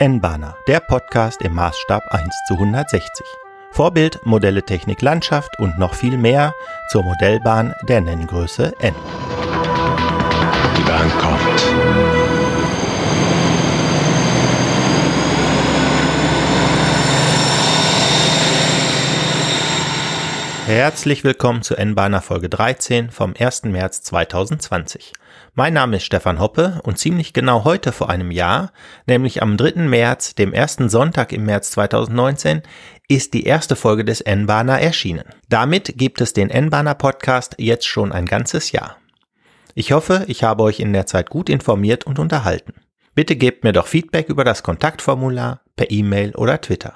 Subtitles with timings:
[0.00, 3.22] N-Bahner, der Podcast im Maßstab 1 zu 160.
[3.70, 6.54] Vorbild, Modelle, Technik, Landschaft und noch viel mehr
[6.88, 8.94] zur Modellbahn der Nenngröße N.
[10.74, 11.60] Die Bahn kommt.
[20.66, 23.64] Herzlich willkommen zu N-Bahner Folge 13 vom 1.
[23.64, 25.12] März 2020.
[25.60, 28.72] Mein Name ist Stefan Hoppe und ziemlich genau heute vor einem Jahr,
[29.06, 29.82] nämlich am 3.
[29.82, 32.62] März, dem ersten Sonntag im März 2019,
[33.08, 35.26] ist die erste Folge des N-Bahner erschienen.
[35.50, 38.96] Damit gibt es den N-Bahner Podcast jetzt schon ein ganzes Jahr.
[39.74, 42.72] Ich hoffe, ich habe euch in der Zeit gut informiert und unterhalten.
[43.14, 46.94] Bitte gebt mir doch Feedback über das Kontaktformular, per E-Mail oder Twitter.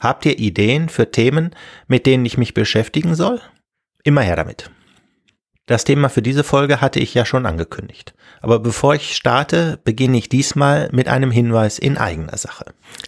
[0.00, 1.56] Habt ihr Ideen für Themen,
[1.86, 3.40] mit denen ich mich beschäftigen soll?
[4.04, 4.70] Immer her damit.
[5.66, 8.14] Das Thema für diese Folge hatte ich ja schon angekündigt.
[8.40, 12.64] Aber bevor ich starte, beginne ich diesmal mit einem Hinweis in eigener Sache.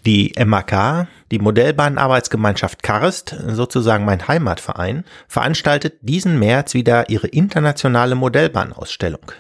[0.07, 9.33] Die MAK, die Modellbahnarbeitsgemeinschaft Karst, sozusagen mein Heimatverein, veranstaltet diesen März wieder ihre internationale Modellbahnausstellung.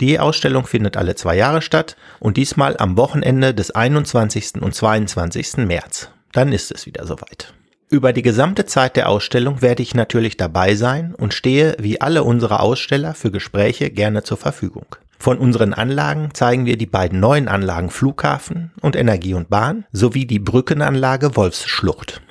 [0.00, 4.60] Die Ausstellung findet alle zwei Jahre statt und diesmal am Wochenende des 21.
[4.60, 5.58] und 22.
[5.58, 6.10] März.
[6.32, 7.54] Dann ist es wieder soweit.
[7.88, 12.24] Über die gesamte Zeit der Ausstellung werde ich natürlich dabei sein und stehe wie alle
[12.24, 14.86] unsere Aussteller für Gespräche gerne zur Verfügung.
[15.18, 20.26] Von unseren Anlagen zeigen wir die beiden neuen Anlagen Flughafen und Energie und Bahn sowie
[20.26, 22.22] die Brückenanlage Wolfsschlucht.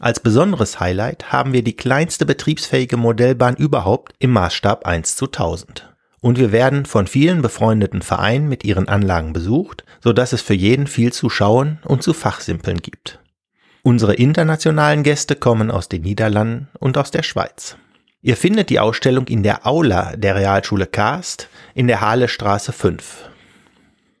[0.00, 5.94] Als besonderes Highlight haben wir die kleinste betriebsfähige Modellbahn überhaupt im Maßstab 1 zu 1000.
[6.20, 10.54] Und wir werden von vielen befreundeten Vereinen mit ihren Anlagen besucht, so dass es für
[10.54, 13.20] jeden viel zu schauen und zu fachsimpeln gibt.
[13.86, 17.76] Unsere internationalen Gäste kommen aus den Niederlanden und aus der Schweiz.
[18.22, 23.28] Ihr findet die Ausstellung in der Aula der Realschule Karst in der Hahle-Straße 5.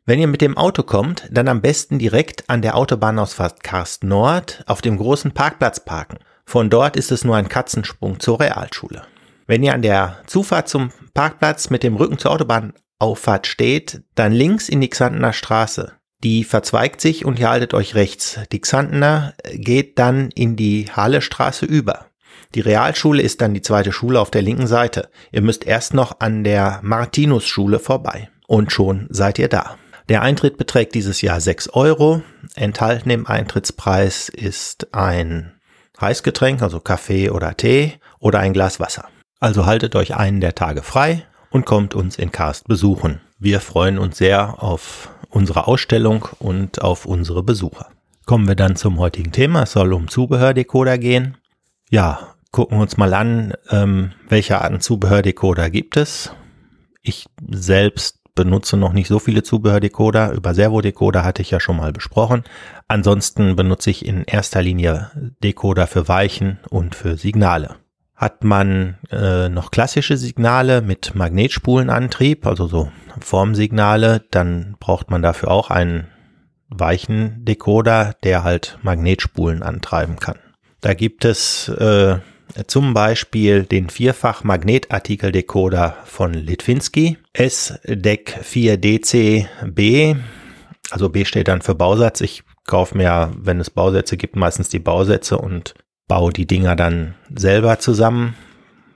[0.04, 4.62] Wenn ihr mit dem Auto kommt, dann am besten direkt an der Autobahnausfahrt Karst Nord
[4.66, 6.18] auf dem großen Parkplatz parken.
[6.44, 9.06] Von dort ist es nur ein Katzensprung zur Realschule.
[9.46, 14.68] Wenn ihr an der Zufahrt zum Parkplatz mit dem Rücken zur Autobahnauffahrt steht, dann links
[14.68, 15.94] in die Xantener Straße.
[16.24, 18.40] Die verzweigt sich und ihr haltet euch rechts.
[18.50, 22.06] Die Xantener geht dann in die Hallestraße über.
[22.54, 25.10] Die Realschule ist dann die zweite Schule auf der linken Seite.
[25.32, 28.30] Ihr müsst erst noch an der Martinus-Schule vorbei.
[28.46, 29.76] Und schon seid ihr da.
[30.08, 32.22] Der Eintritt beträgt dieses Jahr 6 Euro.
[32.54, 35.52] Enthalten im Eintrittspreis ist ein
[36.00, 39.08] Heißgetränk, also Kaffee oder Tee oder ein Glas Wasser.
[39.40, 43.20] Also haltet euch einen der Tage frei und kommt uns in Karst besuchen.
[43.38, 47.88] Wir freuen uns sehr auf unsere Ausstellung und auf unsere Besucher.
[48.24, 49.64] Kommen wir dann zum heutigen Thema.
[49.64, 51.36] Es soll um Zubehördecoder gehen.
[51.90, 56.32] Ja, gucken wir uns mal an, ähm, welche Arten Zubehördecoder gibt es.
[57.02, 60.32] Ich selbst benutze noch nicht so viele Zubehördecoder.
[60.32, 62.44] Über Servodecoder hatte ich ja schon mal besprochen.
[62.88, 65.10] Ansonsten benutze ich in erster Linie
[65.42, 67.76] Decoder für Weichen und für Signale.
[68.24, 72.90] Hat man äh, noch klassische Signale mit Magnetspulenantrieb, also so
[73.20, 76.06] Formsignale, dann braucht man dafür auch einen
[76.70, 80.38] weichen Decoder, der halt Magnetspulen antreiben kann.
[80.80, 82.16] Da gibt es äh,
[82.66, 90.16] zum Beispiel den vierfach Magnetartikel-Decoder von Litwinski, SDEC 4DC-B,
[90.90, 92.22] also B steht dann für Bausatz.
[92.22, 95.74] Ich kaufe mir, wenn es Bausätze gibt, meistens die Bausätze und
[96.08, 98.34] baue die Dinger dann selber zusammen.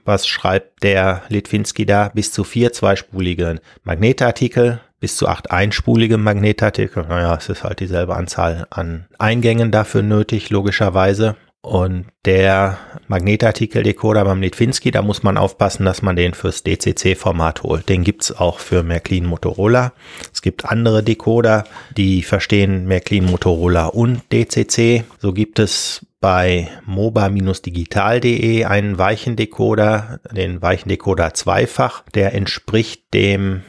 [0.05, 2.09] Was schreibt der Litwinski da?
[2.09, 7.05] Bis zu vier zweispulige Magnetartikel, bis zu acht einspulige Magnetartikel.
[7.07, 11.37] Naja, es ist halt dieselbe Anzahl an Eingängen dafür nötig, logischerweise.
[11.61, 17.89] Und der Magnetartikel-Decoder beim Litwinski, da muss man aufpassen, dass man den fürs DCC-Format holt.
[17.89, 19.93] Den gibt's auch für Märklin Motorola.
[20.33, 21.65] Es gibt andere Decoder,
[21.97, 25.05] die verstehen Märklin Motorola und DCC.
[25.19, 32.03] So gibt es bei moba-digital.de einen Weichendecoder, den Weichendecoder zweifach.
[32.15, 33.63] Der entspricht dem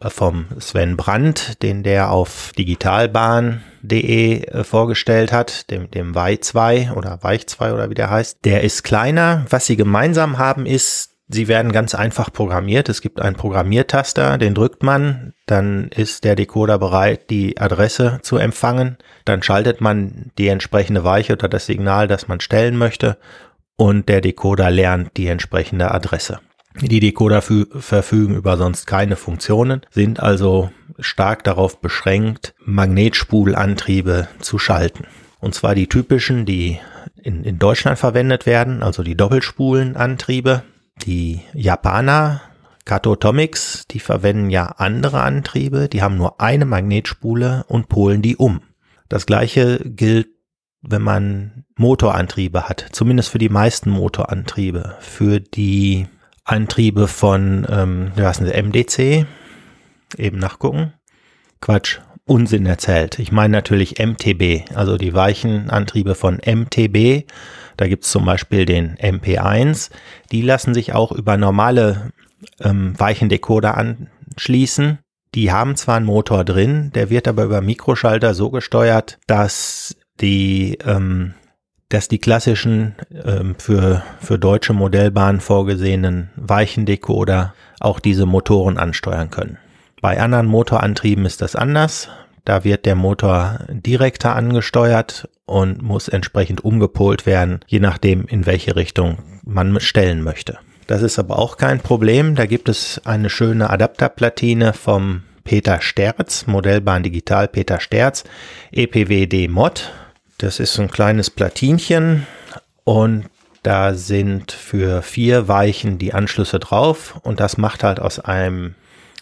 [0.00, 6.92] äh, vom Sven Brandt, den der auf digitalbahn.de äh, vorgestellt hat, dem, dem Weih 2
[6.92, 8.44] oder Weich 2 oder wie der heißt.
[8.44, 9.44] Der ist kleiner.
[9.50, 12.88] Was sie gemeinsam haben ist, Sie werden ganz einfach programmiert.
[12.88, 18.36] Es gibt einen Programmiertaster, den drückt man, dann ist der Decoder bereit, die Adresse zu
[18.36, 18.96] empfangen.
[19.24, 23.18] Dann schaltet man die entsprechende Weiche oder das Signal, das man stellen möchte
[23.76, 26.40] und der Decoder lernt die entsprechende Adresse.
[26.80, 35.06] Die Decoder verfügen über sonst keine Funktionen, sind also stark darauf beschränkt, Magnetspulantriebe zu schalten.
[35.40, 36.78] Und zwar die typischen, die
[37.22, 40.64] in, in Deutschland verwendet werden, also die Doppelspulenantriebe,
[41.02, 42.40] die Japaner,
[42.84, 48.60] Katotomics, die verwenden ja andere Antriebe, die haben nur eine Magnetspule und polen die um.
[49.08, 50.28] Das gleiche gilt,
[50.82, 54.96] wenn man Motorantriebe hat, zumindest für die meisten Motorantriebe.
[55.00, 56.06] Für die
[56.44, 59.26] Antriebe von, ähm, wie sie, MDC,
[60.16, 60.92] eben nachgucken.
[61.60, 63.18] Quatsch, Unsinn erzählt.
[63.18, 67.24] Ich meine natürlich MTB, also die weichen Antriebe von MTB.
[67.76, 69.90] Da gibt's zum Beispiel den MP1.
[70.32, 72.12] Die lassen sich auch über normale
[72.60, 74.98] ähm, Weichendecoder anschließen.
[75.34, 80.78] Die haben zwar einen Motor drin, der wird aber über Mikroschalter so gesteuert, dass die,
[80.84, 81.34] ähm,
[81.90, 82.94] dass die klassischen
[83.24, 89.58] ähm, für, für deutsche Modellbahnen vorgesehenen Weichendecoder auch diese Motoren ansteuern können.
[90.00, 92.08] Bei anderen Motorantrieben ist das anders.
[92.46, 98.76] Da wird der Motor direkter angesteuert und muss entsprechend umgepolt werden, je nachdem, in welche
[98.76, 100.58] Richtung man stellen möchte.
[100.86, 102.36] Das ist aber auch kein Problem.
[102.36, 108.22] Da gibt es eine schöne Adapterplatine vom Peter Sterz, Modellbahn Digital Peter Sterz,
[108.70, 109.92] EPWD Mod.
[110.38, 112.28] Das ist ein kleines Platinchen
[112.84, 113.24] und
[113.64, 118.76] da sind für vier Weichen die Anschlüsse drauf und das macht halt aus einem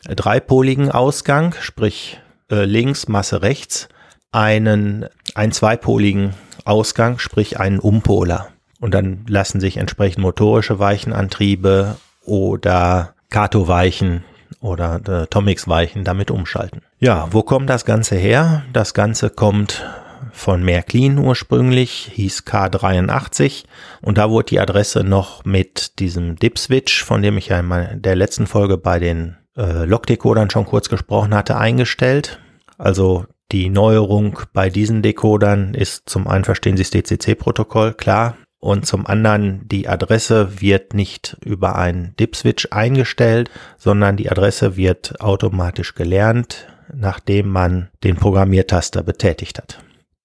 [0.06, 3.88] dreipoligen Ausgang, sprich äh, links, Masse rechts,
[4.32, 8.48] einen, einen zweipoligen Ausgang, sprich einen Umpoler.
[8.80, 14.24] Und dann lassen sich entsprechend motorische Weichenantriebe oder Kato-Weichen
[14.60, 16.82] oder äh, Tomix-Weichen damit umschalten.
[16.98, 18.64] Ja, wo kommt das Ganze her?
[18.72, 19.84] Das Ganze kommt
[20.32, 23.64] von Märklin ursprünglich, hieß K83
[24.02, 28.16] und da wurde die Adresse noch mit diesem Dip-Switch, von dem ich ja in der
[28.16, 32.40] letzten Folge bei den äh, Log-Decodern schon kurz gesprochen hatte, eingestellt.
[32.78, 38.86] Also die Neuerung bei diesen Decodern ist zum einen verstehen Sie das DCC-Protokoll, klar, und
[38.86, 45.94] zum anderen die Adresse wird nicht über einen DIP-Switch eingestellt, sondern die Adresse wird automatisch
[45.94, 49.80] gelernt, nachdem man den Programmiertaster betätigt hat.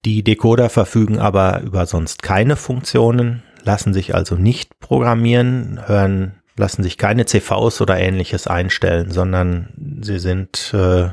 [0.06, 6.84] Die Decoder verfügen aber über sonst keine Funktionen, lassen sich also nicht programmieren, hören lassen
[6.84, 9.70] sich keine CVs oder ähnliches einstellen, sondern
[10.02, 11.10] sie sind äh,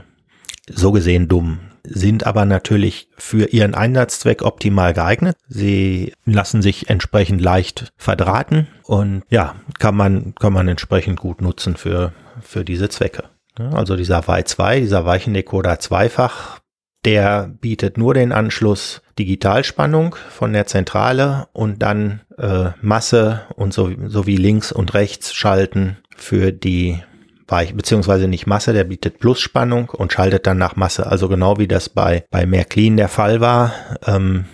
[0.69, 5.37] so gesehen dumm, sind aber natürlich für ihren Einsatzzweck optimal geeignet.
[5.49, 11.77] Sie lassen sich entsprechend leicht verdrahten und ja, kann man, kann man entsprechend gut nutzen
[11.77, 13.25] für, für diese Zwecke.
[13.59, 16.61] Also dieser Y2, dieser Weichendecoder zweifach,
[17.07, 23.91] der bietet nur den Anschluss Digitalspannung von der Zentrale und dann äh, Masse und so,
[24.07, 27.03] sowie links und rechts schalten für die
[27.49, 31.07] Weich, beziehungsweise nicht Masse, der bietet Plusspannung und schaltet dann nach Masse.
[31.07, 33.73] Also genau wie das bei, bei Märklin der Fall war
[34.05, 34.47] ähm,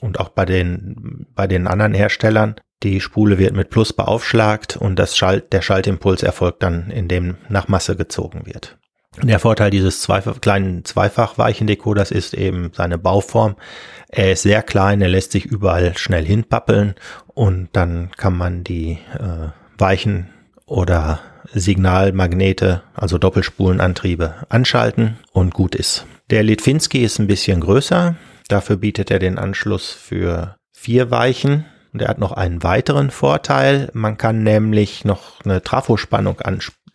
[0.00, 2.54] und auch bei den, bei den anderen Herstellern.
[2.84, 7.66] Die Spule wird mit Plus beaufschlagt und das Schalt, der Schaltimpuls erfolgt dann, indem nach
[7.66, 8.78] Masse gezogen wird.
[9.22, 13.56] Der Vorteil dieses zweifach, kleinen Zweifach-Weichendecoders ist eben seine Bauform.
[14.08, 16.94] Er ist sehr klein, er lässt sich überall schnell hinpappeln
[17.28, 19.48] und dann kann man die äh,
[19.78, 20.28] Weichen
[20.66, 21.20] oder
[21.52, 26.06] Signalmagnete, also Doppelspulenantriebe, anschalten und gut ist.
[26.30, 28.16] Der Litwinski ist ein bisschen größer.
[28.48, 31.64] Dafür bietet er den Anschluss für vier Weichen.
[31.92, 33.90] Und er hat noch einen weiteren Vorteil.
[33.92, 36.40] Man kann nämlich noch eine Trafospannung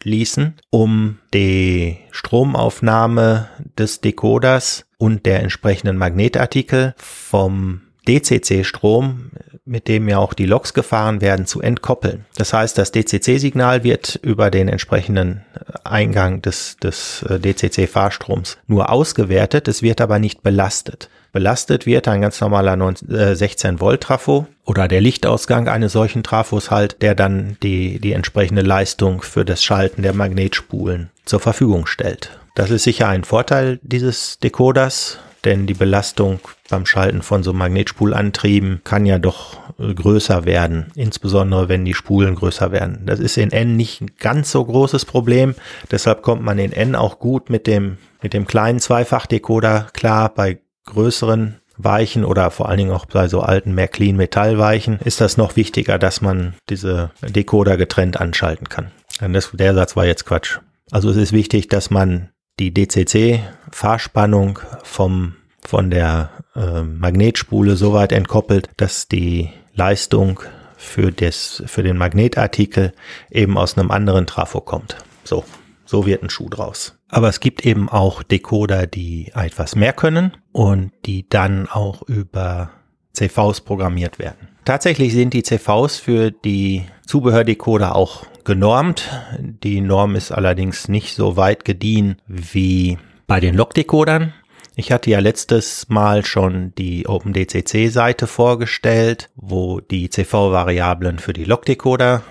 [0.01, 9.31] anschließen, um die Stromaufnahme des Decoders und der entsprechenden Magnetartikel vom DCC-Strom
[9.71, 12.25] mit dem ja auch die Loks gefahren werden, zu entkoppeln.
[12.35, 18.91] Das heißt, das DCC-Signal wird über den entsprechenden äh, Eingang des, des äh, DCC-Fahrstroms nur
[18.91, 21.09] ausgewertet, es wird aber nicht belastet.
[21.31, 27.01] Belastet wird ein ganz normaler 16 Volt Trafo oder der Lichtausgang eines solchen Trafos halt,
[27.01, 32.37] der dann die, die entsprechende Leistung für das Schalten der Magnetspulen zur Verfügung stellt.
[32.55, 38.81] Das ist sicher ein Vorteil dieses Decoders, denn die Belastung beim Schalten von so Magnetspulantrieben
[38.83, 43.03] kann ja doch äh, größer werden, insbesondere wenn die Spulen größer werden.
[43.05, 45.55] Das ist in N nicht ein ganz so großes Problem,
[45.89, 50.33] deshalb kommt man in N auch gut mit dem, mit dem kleinen Zweifachdecoder klar.
[50.33, 55.38] Bei größeren Weichen oder vor allen Dingen auch bei so alten Märklin Metallweichen ist das
[55.38, 58.91] noch wichtiger, dass man diese Decoder getrennt anschalten kann.
[59.19, 60.60] Das, der Satz war jetzt Quatsch.
[60.91, 62.29] Also es ist wichtig, dass man
[62.62, 65.34] die DCC-Fahrspannung vom,
[65.65, 70.41] von der äh, Magnetspule so weit entkoppelt, dass die Leistung
[70.77, 72.94] für, das, für den Magnetartikel
[73.32, 74.98] eben aus einem anderen Trafo kommt.
[75.24, 75.44] So,
[75.86, 76.96] so wird ein Schuh draus.
[77.10, 82.70] Aber es gibt eben auch Decoder, die etwas mehr können und die dann auch über
[83.13, 84.50] CVs programmiert werden.
[84.65, 89.10] Tatsächlich sind die CVs für die Zubehördecoder auch genormt.
[89.39, 94.33] Die Norm ist allerdings nicht so weit gediehen wie bei den Log-Decodern.
[94.75, 102.24] Ich hatte ja letztes Mal schon die OpenDCC-Seite vorgestellt, wo die CV-Variablen für die Logdecoder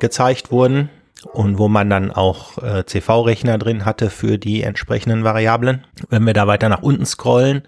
[0.00, 0.88] gezeigt wurden
[1.32, 5.84] und wo man dann auch äh, CV-Rechner drin hatte für die entsprechenden Variablen.
[6.08, 7.62] Wenn wir da weiter nach unten scrollen,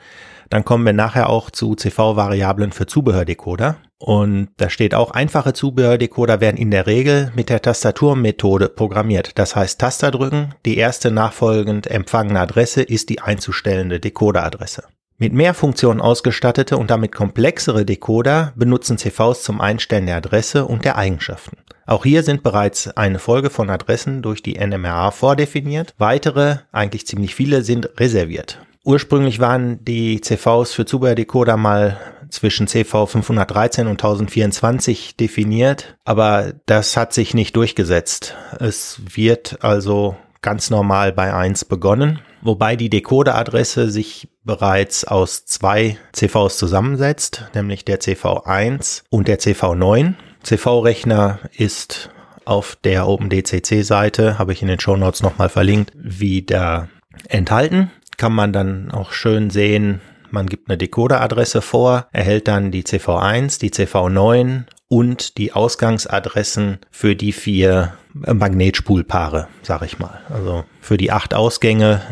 [0.50, 3.76] dann kommen wir nachher auch zu CV-Variablen für Zubehördecoder.
[4.04, 9.38] Und da steht auch, einfache Zubehördecoder werden in der Regel mit der Tastaturmethode programmiert.
[9.38, 14.84] Das heißt, Taster drücken, die erste nachfolgend empfangene Adresse ist die einzustellende Decoderadresse.
[15.16, 20.84] Mit mehr Funktionen ausgestattete und damit komplexere Decoder benutzen CVs zum Einstellen der Adresse und
[20.84, 21.56] der Eigenschaften.
[21.87, 25.94] Auch hier sind bereits eine Folge von Adressen durch die NMRA vordefiniert.
[25.96, 28.58] Weitere, eigentlich ziemlich viele, sind reserviert.
[28.84, 31.99] Ursprünglich waren die CVs für Zubehördecoder mal
[32.30, 38.34] zwischen CV 513 und 1024 definiert, aber das hat sich nicht durchgesetzt.
[38.60, 45.96] Es wird also ganz normal bei 1 begonnen, wobei die Decoderadresse sich bereits aus zwei
[46.12, 50.14] CVs zusammensetzt, nämlich der CV1 und der CV9.
[50.42, 52.10] CV-Rechner ist
[52.44, 56.88] auf der OpenDCC-Seite, habe ich in den Show Notes nochmal verlinkt, wieder
[57.28, 60.00] enthalten kann man dann auch schön sehen,
[60.34, 67.16] man gibt eine Decoderadresse vor, erhält dann die CV1, die CV9 und die Ausgangsadressen für
[67.16, 70.20] die vier Magnetspulpaare, sag ich mal.
[70.28, 72.02] Also für die acht Ausgänge,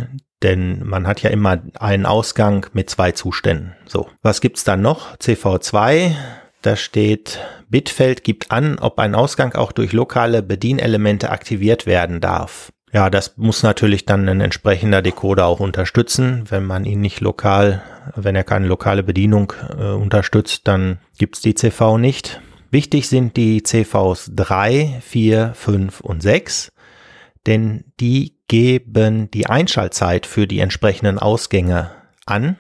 [0.43, 3.75] denn man hat ja immer einen Ausgang mit zwei Zuständen.
[3.87, 5.17] So, was gibt's dann noch?
[5.19, 6.13] CV2,
[6.63, 12.73] da steht Bitfeld gibt an, ob ein Ausgang auch durch lokale Bedienelemente aktiviert werden darf.
[12.93, 16.45] Ja, das muss natürlich dann ein entsprechender Decoder auch unterstützen.
[16.51, 17.83] Wenn man ihn nicht lokal,
[18.17, 22.43] wenn er keine lokale Bedienung äh, unterstützt, dann gibt's die CV nicht.
[22.71, 26.73] Wichtig sind die CVs 3, 4, 5 und 6,
[27.47, 31.91] denn die geben die Einschaltzeit für die entsprechenden Ausgänge
[32.27, 32.57] an.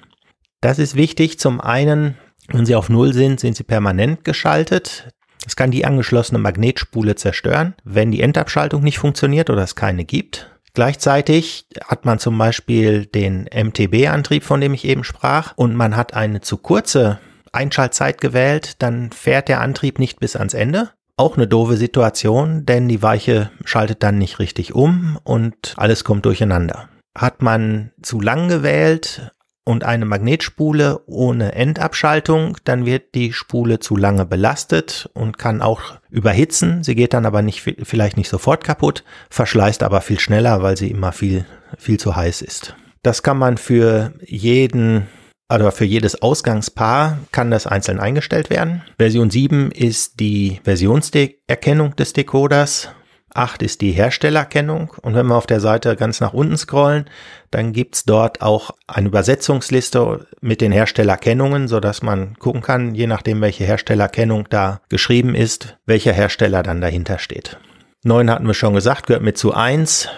[0.62, 1.38] Das ist wichtig.
[1.40, 2.16] Zum einen,
[2.48, 5.11] wenn sie auf Null sind, sind sie permanent geschaltet.
[5.46, 10.48] Es kann die angeschlossene Magnetspule zerstören, wenn die Endabschaltung nicht funktioniert oder es keine gibt.
[10.74, 16.14] Gleichzeitig hat man zum Beispiel den MTB-Antrieb, von dem ich eben sprach, und man hat
[16.14, 17.18] eine zu kurze
[17.52, 20.90] Einschaltzeit gewählt, dann fährt der Antrieb nicht bis ans Ende.
[21.16, 26.24] Auch eine doofe Situation, denn die Weiche schaltet dann nicht richtig um und alles kommt
[26.24, 26.88] durcheinander.
[27.16, 29.32] Hat man zu lang gewählt,
[29.64, 35.80] und eine Magnetspule ohne Endabschaltung, dann wird die Spule zu lange belastet und kann auch
[36.10, 36.82] überhitzen.
[36.82, 40.90] Sie geht dann aber nicht, vielleicht nicht sofort kaputt, verschleißt aber viel schneller, weil sie
[40.90, 41.44] immer viel,
[41.78, 42.74] viel zu heiß ist.
[43.02, 45.06] Das kann man für jeden
[45.48, 48.80] also für jedes Ausgangspaar kann das einzeln eingestellt werden.
[48.98, 52.88] Version 7 ist die Versionserkennung des Decoders
[53.34, 57.06] 8 ist die Herstellerkennung und wenn wir auf der Seite ganz nach unten scrollen,
[57.50, 63.06] dann gibt's dort auch eine Übersetzungsliste mit den Herstellerkennungen, so dass man gucken kann, je
[63.06, 67.58] nachdem welche Herstellerkennung da geschrieben ist, welcher Hersteller dann dahinter steht.
[68.04, 70.08] 9 hatten wir schon gesagt, gehört mit zu 1,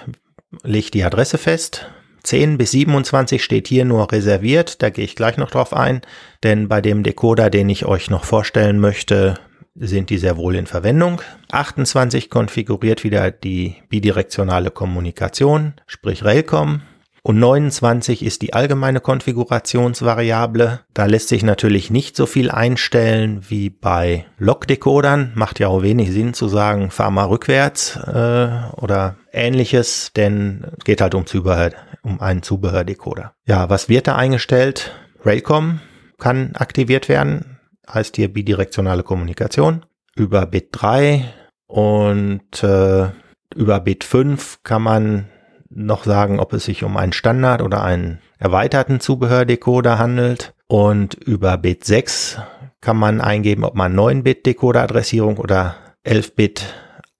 [0.62, 1.86] legt die Adresse fest.
[2.22, 6.00] 10 bis 27 steht hier nur reserviert, da gehe ich gleich noch drauf ein,
[6.42, 9.34] denn bei dem Decoder, den ich euch noch vorstellen möchte,
[9.74, 11.20] sind die sehr wohl in Verwendung.
[11.50, 16.82] 28 konfiguriert wieder die bidirektionale Kommunikation, sprich Railcom.
[17.26, 20.80] Und 29 ist die allgemeine Konfigurationsvariable.
[20.92, 25.32] Da lässt sich natürlich nicht so viel einstellen wie bei Log-Decodern.
[25.34, 31.00] Macht ja auch wenig Sinn zu sagen, fahr mal rückwärts äh, oder ähnliches, denn geht
[31.00, 31.70] halt um Zubehör,
[32.02, 33.32] um einen Zubehördecoder.
[33.46, 34.92] Ja, was wird da eingestellt?
[35.24, 35.80] Railcom
[36.18, 37.53] kann aktiviert werden
[37.92, 39.84] heißt hier bidirektionale Kommunikation.
[40.16, 41.24] Über Bit 3
[41.66, 43.08] und äh,
[43.54, 45.26] über Bit 5 kann man
[45.70, 50.54] noch sagen, ob es sich um einen Standard oder einen erweiterten Zubehördecoder handelt.
[50.66, 52.38] Und über Bit 6
[52.80, 55.76] kann man eingeben, ob man 9-Bit-Decoder-Adressierung oder
[56.06, 56.66] 11-Bit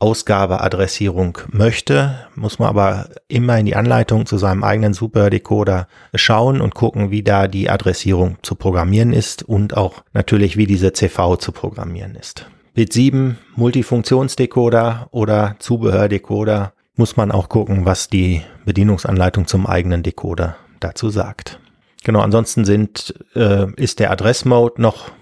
[0.04, 6.74] Ausgabeadressierung möchte, muss man aber immer in die Anleitung zu seinem eigenen Superdecoder schauen und
[6.74, 11.52] gucken, wie da die Adressierung zu programmieren ist und auch natürlich, wie diese CV zu
[11.52, 12.46] programmieren ist.
[12.74, 20.56] Bit 7 Multifunktionsdecoder oder Zubehördecoder muss man auch gucken, was die Bedienungsanleitung zum eigenen Decoder
[20.80, 21.58] dazu sagt.
[22.04, 25.12] Genau, ansonsten sind, äh, ist der Adressmode noch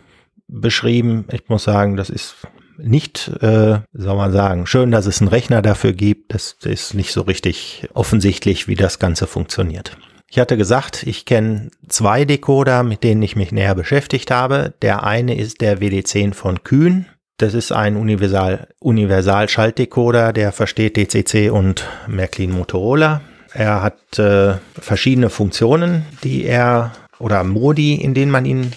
[0.48, 1.26] beschrieben.
[1.30, 2.34] Ich muss sagen, das ist
[2.82, 6.34] nicht, äh, soll man sagen, schön, dass es einen Rechner dafür gibt.
[6.34, 9.96] Das ist nicht so richtig offensichtlich, wie das Ganze funktioniert.
[10.28, 14.72] Ich hatte gesagt, ich kenne zwei Decoder, mit denen ich mich näher beschäftigt habe.
[14.80, 17.06] Der eine ist der WD10 von Kühn.
[17.36, 23.20] Das ist ein Universal, Universal Schaltdecoder, der versteht DCC und Märklin Motorola.
[23.52, 28.72] Er hat äh, verschiedene Funktionen, die er oder Modi, in denen man ihn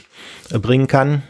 [0.52, 1.24] äh, bringen kann.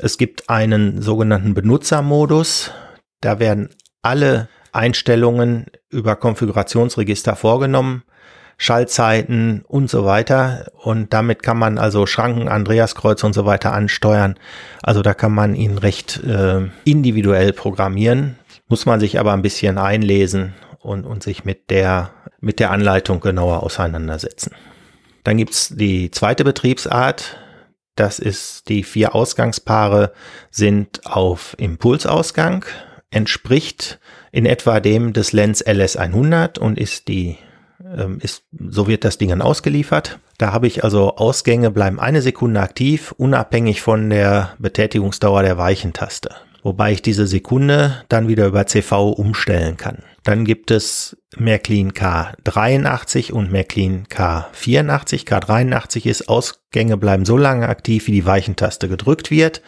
[0.00, 2.72] Es gibt einen sogenannten Benutzermodus.
[3.20, 3.70] Da werden
[4.02, 8.02] alle Einstellungen über Konfigurationsregister vorgenommen.
[8.58, 10.70] Schaltzeiten und so weiter.
[10.82, 14.36] Und damit kann man also Schranken, Andreaskreuz und so weiter ansteuern.
[14.82, 18.38] Also da kann man ihn recht äh, individuell programmieren.
[18.68, 22.10] Muss man sich aber ein bisschen einlesen und, und sich mit der,
[22.40, 24.52] mit der Anleitung genauer auseinandersetzen.
[25.22, 27.36] Dann gibt's die zweite Betriebsart.
[27.96, 30.12] Das ist die vier Ausgangspaare
[30.50, 32.64] sind auf Impulsausgang,
[33.10, 33.98] entspricht
[34.32, 37.38] in etwa dem des Lens LS100 und ist die
[37.96, 40.18] ähm, ist, so wird das Ding dann ausgeliefert.
[40.38, 46.34] Da habe ich also Ausgänge bleiben eine Sekunde aktiv, unabhängig von der Betätigungsdauer der Weichentaste.
[46.66, 49.98] Wobei ich diese Sekunde dann wieder über CV umstellen kann.
[50.24, 55.28] Dann gibt es Märklin K83 und Märklin K84.
[55.28, 59.62] K83 ist Ausgänge bleiben so lange aktiv, wie die Weichentaste gedrückt wird.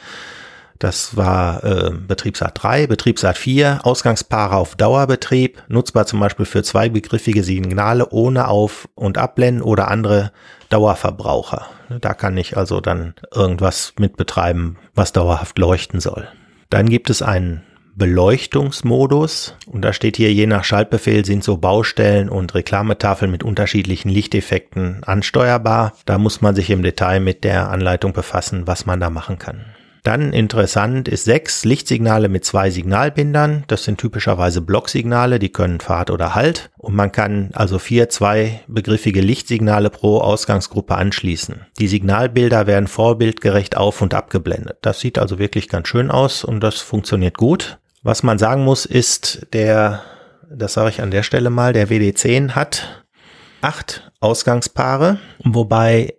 [0.81, 7.45] Das war äh, Betriebsart 3, Betriebsart 4, Ausgangspaare auf Dauerbetrieb, nutzbar zum Beispiel für zweibegriffige
[7.45, 10.33] Signale ohne Auf- und Abblenden oder andere
[10.69, 11.64] Dauerverbraucher.
[12.00, 16.26] Da kann ich also dann irgendwas mit betreiben, was dauerhaft leuchten soll.
[16.71, 17.63] Dann gibt es einen
[17.97, 24.09] Beleuchtungsmodus und da steht hier, je nach Schaltbefehl sind so Baustellen und Reklametafeln mit unterschiedlichen
[24.09, 25.95] Lichteffekten ansteuerbar.
[26.05, 29.65] Da muss man sich im Detail mit der Anleitung befassen, was man da machen kann.
[30.02, 33.64] Dann interessant ist sechs Lichtsignale mit zwei Signalbindern.
[33.67, 36.71] Das sind typischerweise Blocksignale, die können Fahrt oder Halt.
[36.76, 41.67] Und man kann also vier zwei begriffige Lichtsignale pro Ausgangsgruppe anschließen.
[41.78, 44.78] Die Signalbilder werden vorbildgerecht auf- und abgeblendet.
[44.83, 47.78] Das sieht also wirklich ganz schön aus und das funktioniert gut.
[48.02, 50.02] Was man sagen muss, ist der,
[50.50, 53.05] das sage ich an der Stelle mal, der WD10 hat
[53.61, 56.14] acht Ausgangspaare, wobei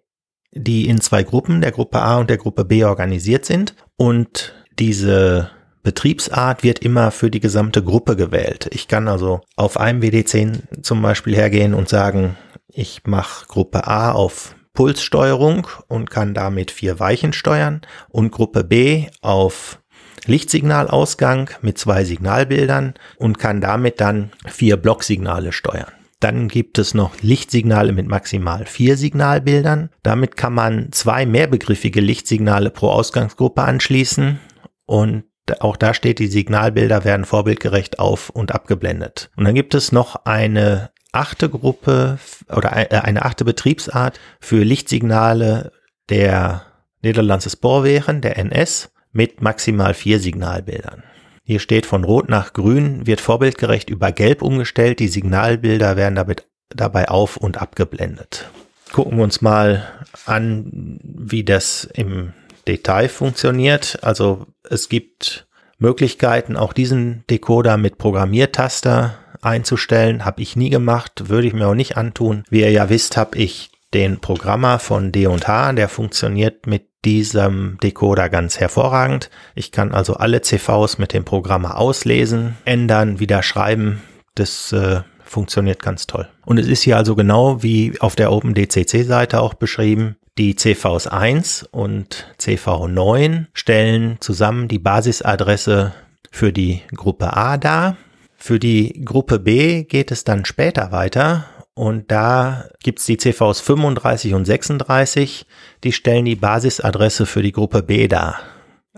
[0.51, 3.75] die in zwei Gruppen, der Gruppe A und der Gruppe B organisiert sind.
[3.97, 5.51] Und diese
[5.83, 8.69] Betriebsart wird immer für die gesamte Gruppe gewählt.
[8.71, 12.35] Ich kann also auf einem WD10 zum Beispiel hergehen und sagen,
[12.67, 19.07] ich mache Gruppe A auf Pulssteuerung und kann damit vier Weichen steuern und Gruppe B
[19.21, 19.79] auf
[20.25, 25.91] Lichtsignalausgang mit zwei Signalbildern und kann damit dann vier Blocksignale steuern.
[26.19, 29.89] Dann gibt es noch Lichtsignale mit maximal vier Signalbildern.
[30.03, 34.39] Damit kann man zwei mehrbegriffige Lichtsignale pro Ausgangsgruppe anschließen
[34.85, 35.23] und
[35.59, 39.31] auch da steht, die Signalbilder werden vorbildgerecht auf und abgeblendet.
[39.35, 42.19] Und dann gibt es noch eine achte Gruppe
[42.55, 45.71] oder äh, eine achte Betriebsart für Lichtsignale
[46.09, 46.65] der
[47.01, 51.03] Niederlandse Spoorwegen, der NS, mit maximal vier Signalbildern.
[51.49, 54.99] Hier steht von Rot nach Grün wird vorbildgerecht über Gelb umgestellt.
[54.99, 58.51] Die Signalbilder werden damit, dabei auf- und abgeblendet.
[58.91, 59.83] Gucken wir uns mal
[60.27, 62.33] an, wie das im
[62.67, 63.97] Detail funktioniert.
[64.03, 65.47] Also es gibt
[65.79, 70.25] Möglichkeiten, auch diesen Decoder mit Programmiertaster einzustellen.
[70.25, 72.43] Habe ich nie gemacht, würde ich mir auch nicht antun.
[72.51, 78.29] Wie ihr ja wisst, habe ich den Programmer von D&H, der funktioniert mit diesem Decoder
[78.29, 79.29] ganz hervorragend.
[79.55, 84.01] Ich kann also alle CVs mit dem Programmer auslesen, ändern, wieder schreiben.
[84.35, 86.27] Das äh, funktioniert ganz toll.
[86.45, 90.17] Und es ist hier also genau wie auf der OpenDCC-Seite auch beschrieben.
[90.37, 95.93] Die CVs 1 und CV9 stellen zusammen die Basisadresse
[96.31, 97.97] für die Gruppe A dar.
[98.37, 104.33] Für die Gruppe B geht es dann später weiter und da gibt's die CVs 35
[104.33, 105.45] und 36,
[105.83, 108.39] die stellen die Basisadresse für die Gruppe B dar.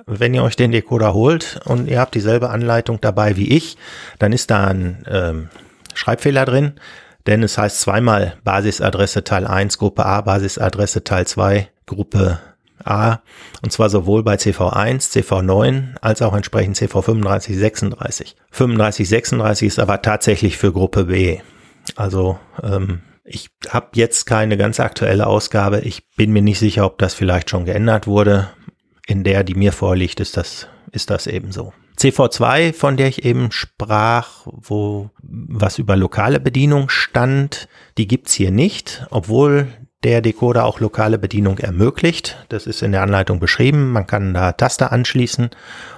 [0.05, 3.77] Wenn ihr euch den Decoder holt und ihr habt dieselbe Anleitung dabei wie ich,
[4.19, 5.49] dann ist da ein ähm,
[5.93, 6.73] Schreibfehler drin,
[7.27, 12.39] denn es heißt zweimal Basisadresse Teil 1 Gruppe A, Basisadresse Teil 2 Gruppe
[12.84, 13.19] A,
[13.62, 18.36] und zwar sowohl bei CV1, CV9 als auch entsprechend CV35, 36.
[18.49, 21.39] 35, 36 ist aber tatsächlich für Gruppe B.
[21.96, 25.80] Also ähm, ich habe jetzt keine ganz aktuelle Ausgabe.
[25.82, 28.50] Ich bin mir nicht sicher, ob das vielleicht schon geändert wurde.
[29.08, 31.74] In der, die mir vorliegt, ist das, ist das eben so.
[31.98, 37.67] CV2, von der ich eben sprach, wo was über lokale Bedienung stand,
[37.98, 39.67] die gibt's hier nicht, obwohl
[40.03, 42.43] der Decoder auch lokale Bedienung ermöglicht.
[42.49, 43.91] Das ist in der Anleitung beschrieben.
[43.91, 45.51] Man kann da Taster anschließen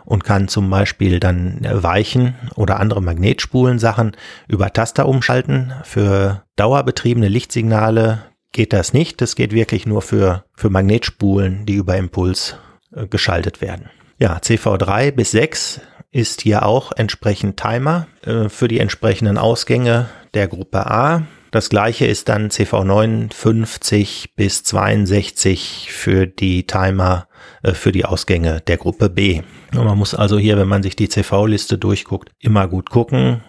[0.04, 4.16] und kann zum Beispiel dann Weichen oder andere Magnetspulen Sachen
[4.48, 5.74] über Taster umschalten.
[5.84, 9.22] Für dauerbetriebene Lichtsignale geht das nicht.
[9.22, 12.58] Das geht wirklich nur für, für Magnetspulen, die über Impuls
[12.94, 13.90] äh, geschaltet werden.
[14.20, 20.48] Ja, CV3 bis 6 ist hier auch entsprechend Timer äh, für die entsprechenden Ausgänge der
[20.48, 21.24] Gruppe A.
[21.54, 27.28] Das gleiche ist dann CV59 bis 62 für die Timer,
[27.62, 29.44] äh, für die Ausgänge der Gruppe B.
[29.72, 33.42] Und man muss also hier, wenn man sich die CV-Liste durchguckt, immer gut gucken.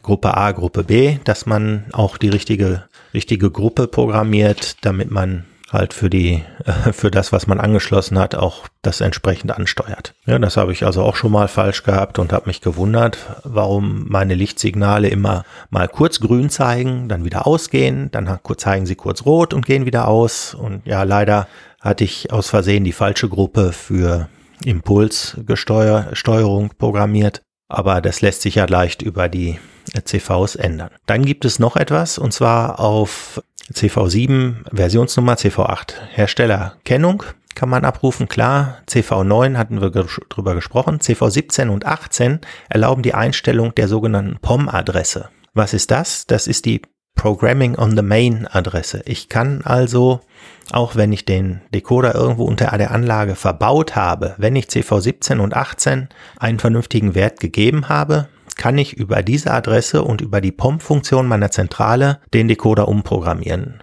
[0.00, 5.94] Gruppe A, Gruppe B, dass man auch die richtige, richtige Gruppe programmiert, damit man halt
[5.94, 10.14] für die, äh, für das, was man angeschlossen hat, auch das entsprechend ansteuert.
[10.26, 14.06] Ja, das habe ich also auch schon mal falsch gehabt und habe mich gewundert, warum
[14.08, 19.54] meine Lichtsignale immer mal kurz grün zeigen, dann wieder ausgehen, dann zeigen sie kurz rot
[19.54, 20.54] und gehen wieder aus.
[20.54, 21.46] Und ja, leider
[21.80, 24.28] hatte ich aus Versehen die falsche Gruppe für
[24.64, 27.42] Impulssteuerung programmiert.
[27.68, 29.58] Aber das lässt sich ja leicht über die
[30.04, 30.90] CVs ändern.
[31.06, 38.28] Dann gibt es noch etwas und zwar auf CV7 Versionsnummer, CV8 Herstellerkennung kann man abrufen,
[38.28, 38.78] klar.
[38.88, 40.98] CV9 hatten wir drüber gesprochen.
[40.98, 45.28] CV17 und 18 erlauben die Einstellung der sogenannten POM-Adresse.
[45.54, 46.26] Was ist das?
[46.26, 46.82] Das ist die
[47.14, 49.02] Programming on the Main Adresse.
[49.04, 50.20] Ich kann also,
[50.72, 55.54] auch wenn ich den Decoder irgendwo unter der Anlage verbaut habe, wenn ich CV17 und
[55.54, 61.26] 18 einen vernünftigen Wert gegeben habe, kann ich über diese Adresse und über die POM-Funktion
[61.26, 63.82] meiner Zentrale den Decoder umprogrammieren.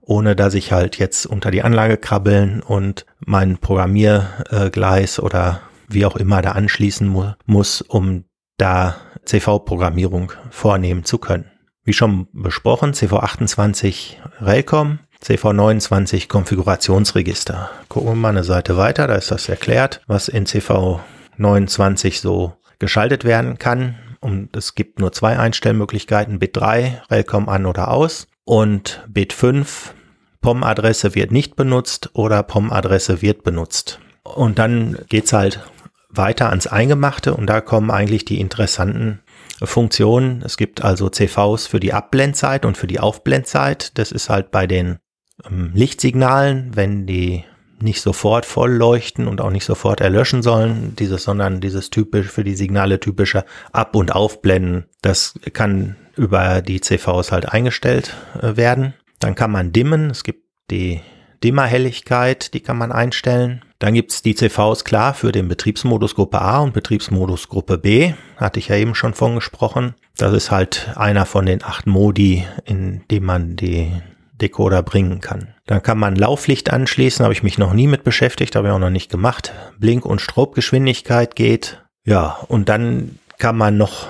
[0.00, 6.16] Ohne dass ich halt jetzt unter die Anlage krabbeln und mein Programmiergleis oder wie auch
[6.16, 8.24] immer da anschließen mu muss, um
[8.56, 11.50] da CV-Programmierung vornehmen zu können.
[11.84, 17.70] Wie schon besprochen, CV28 Relcom, CV29 Konfigurationsregister.
[17.88, 23.24] Gucken wir mal eine Seite weiter, da ist das erklärt, was in CV29 so geschaltet
[23.24, 23.96] werden kann.
[24.20, 29.94] Und es gibt nur zwei Einstellmöglichkeiten, Bit 3, Relcom an oder aus und Bit 5,
[30.40, 34.00] POM-Adresse wird nicht benutzt oder POM-Adresse wird benutzt.
[34.22, 35.60] Und dann geht's halt
[36.08, 39.20] weiter ans Eingemachte und da kommen eigentlich die interessanten
[39.62, 40.42] Funktionen.
[40.42, 43.98] Es gibt also CVs für die Abblendzeit und für die Aufblendzeit.
[43.98, 44.98] Das ist halt bei den
[45.44, 47.44] ähm, Lichtsignalen, wenn die
[47.80, 52.44] nicht sofort voll leuchten und auch nicht sofort erlöschen sollen, dieses, sondern dieses typisch für
[52.44, 58.94] die Signale typische Ab- und Aufblenden, das kann über die CVs halt eingestellt äh, werden.
[59.20, 61.00] Dann kann man dimmen, es gibt die
[61.44, 63.62] Dimmerhelligkeit, die kann man einstellen.
[63.78, 68.58] Dann gibt's die CVs klar für den Betriebsmodus Gruppe A und Betriebsmodus Gruppe B, hatte
[68.58, 69.94] ich ja eben schon von gesprochen.
[70.16, 73.92] Das ist halt einer von den acht Modi, in dem man die
[74.40, 75.54] Decoder bringen kann.
[75.66, 78.78] Dann kann man Lauflicht anschließen, habe ich mich noch nie mit beschäftigt, habe ich auch
[78.78, 79.52] noch nicht gemacht.
[79.78, 81.82] Blink- und Strobgeschwindigkeit geht.
[82.04, 84.08] Ja, und dann kann man noch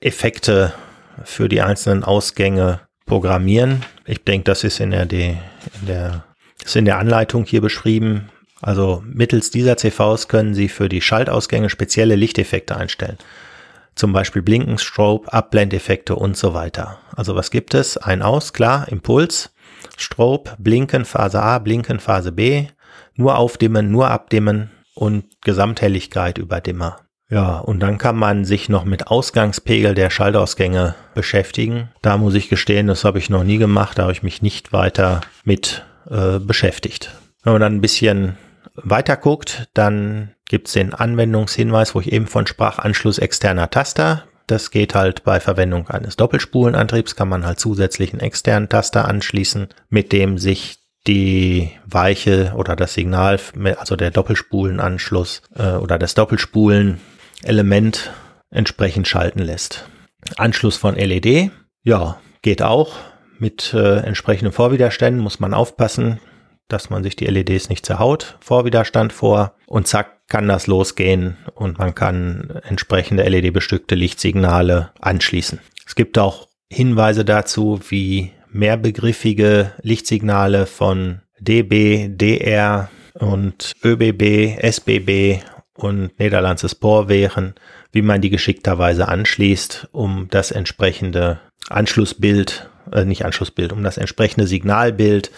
[0.00, 0.72] Effekte
[1.24, 3.84] für die einzelnen Ausgänge programmieren.
[4.06, 5.38] Ich denke, das ist in der, in
[5.86, 6.24] der,
[6.64, 8.30] ist in der Anleitung hier beschrieben.
[8.60, 13.18] Also mittels dieser CVs können Sie für die Schaltausgänge spezielle Lichteffekte einstellen.
[13.94, 16.98] Zum Beispiel Blinken, Strobe, Abblendeffekte und so weiter.
[17.14, 17.96] Also was gibt es?
[17.96, 19.52] Ein Aus, klar, Impuls.
[19.96, 22.66] Strobe, Blinken, Phase A, Blinken, Phase B,
[23.14, 26.98] nur aufdimmen, nur abdimmen und Gesamthelligkeit über Dimmer.
[27.28, 31.88] Ja, und dann kann man sich noch mit Ausgangspegel der Schaltausgänge beschäftigen.
[32.02, 34.74] Da muss ich gestehen, das habe ich noch nie gemacht, da habe ich mich nicht
[34.74, 37.14] weiter mit äh, beschäftigt.
[37.42, 38.36] Wenn man dann ein bisschen
[38.74, 44.24] weiter guckt, dann gibt es den Anwendungshinweis, wo ich eben von sprach, Anschluss externer Taster.
[44.52, 49.68] Das geht halt bei Verwendung eines Doppelspulenantriebs, kann man halt zusätzlich einen externen Taster anschließen,
[49.88, 53.40] mit dem sich die Weiche oder das Signal,
[53.78, 58.12] also der Doppelspulenanschluss äh, oder das Doppelspulen-Element
[58.50, 59.88] entsprechend schalten lässt.
[60.36, 61.50] Anschluss von LED,
[61.82, 62.96] ja, geht auch.
[63.38, 66.20] Mit äh, entsprechenden Vorwiderständen muss man aufpassen,
[66.72, 68.36] dass man sich die LEDs nicht zerhaut.
[68.40, 75.60] Vorwiderstand vor und zack, kann das losgehen und man kann entsprechende LED-bestückte Lichtsignale anschließen.
[75.86, 85.42] Es gibt auch Hinweise dazu, wie mehrbegriffige Lichtsignale von DB, DR und ÖBB, SBB
[85.74, 87.54] und Niederlandse Spoor wären,
[87.92, 94.46] wie man die geschickterweise anschließt, um das entsprechende Anschlussbild, äh, nicht Anschlussbild, um das entsprechende
[94.46, 95.30] Signalbild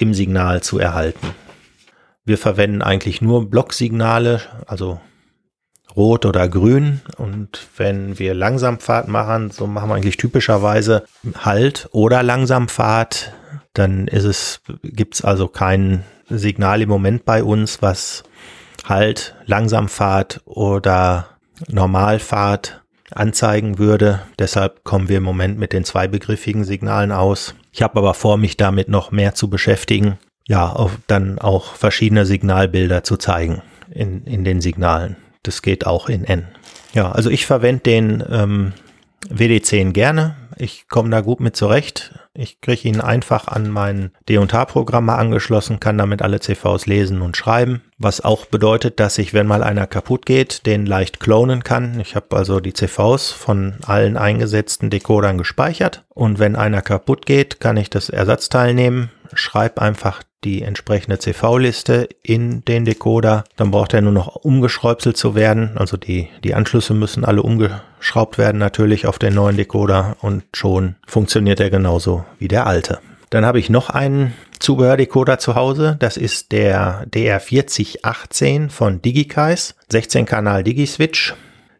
[0.00, 1.28] im Signal zu erhalten.
[2.24, 5.00] Wir verwenden eigentlich nur Blocksignale, also
[5.96, 7.00] rot oder grün.
[7.16, 11.04] Und wenn wir Langsamfahrt machen, so machen wir eigentlich typischerweise
[11.36, 13.32] Halt oder Langsamfahrt,
[13.72, 18.24] dann ist es, gibt's also kein Signal im Moment bei uns, was
[18.84, 21.28] Halt, Langsamfahrt oder
[21.68, 24.20] Normalfahrt anzeigen würde.
[24.38, 27.54] Deshalb kommen wir im Moment mit den zweibegriffigen Signalen aus.
[27.78, 32.26] Ich habe aber vor, mich damit noch mehr zu beschäftigen ja, auf, dann auch verschiedene
[32.26, 33.62] Signalbilder zu zeigen
[33.92, 35.14] in, in den Signalen.
[35.44, 36.48] Das geht auch in N.
[36.92, 38.72] Ja, also ich verwende den ähm,
[39.28, 40.34] WD10 gerne.
[40.60, 42.18] Ich komme da gut mit zurecht.
[42.34, 47.82] Ich kriege ihn einfach an mein D&H-Programm angeschlossen, kann damit alle CVs lesen und schreiben.
[47.96, 52.00] Was auch bedeutet, dass ich, wenn mal einer kaputt geht, den leicht klonen kann.
[52.00, 56.04] Ich habe also die CVs von allen eingesetzten Decodern gespeichert.
[56.08, 62.08] Und wenn einer kaputt geht, kann ich das Ersatzteil nehmen, schreibe einfach die entsprechende CV-Liste
[62.22, 63.44] in den Decoder.
[63.56, 65.76] Dann braucht er nur noch umgeschräubselt zu werden.
[65.76, 70.96] Also die, die Anschlüsse müssen alle umgeschraubt werden natürlich auf den neuen Decoder und schon
[71.06, 73.00] funktioniert er genauso wie der alte.
[73.30, 75.96] Dann habe ich noch einen Zubehördecoder zu Hause.
[75.98, 81.34] Das ist der DR4018 von DigiKais, 16-Kanal Digiswitch.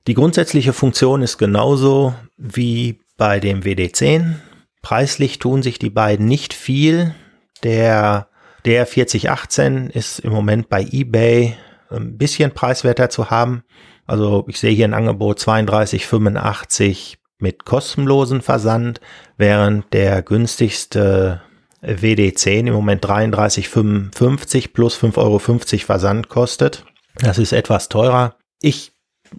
[0.07, 4.35] Die grundsätzliche Funktion ist genauso wie bei dem WD10.
[4.83, 7.15] Preislich tun sich die beiden nicht viel.
[7.63, 8.29] Der
[8.65, 11.57] der 4018 ist im Moment bei eBay
[11.91, 13.63] ein bisschen preiswerter zu haben.
[14.07, 19.01] Also ich sehe hier ein Angebot 32,85 mit kostenlosen Versand,
[19.37, 21.41] während der günstigste
[21.83, 26.85] WD10 im Moment 33,55 plus 5,50 Euro Versand kostet.
[27.21, 28.35] Das ist etwas teurer.
[28.61, 28.93] Ich